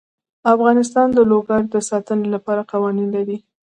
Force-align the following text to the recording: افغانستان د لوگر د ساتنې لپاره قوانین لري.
افغانستان 0.53 1.07
د 1.13 1.19
لوگر 1.31 1.61
د 1.73 1.75
ساتنې 1.89 2.27
لپاره 2.35 2.67
قوانین 2.71 3.07
لري. 3.15 3.37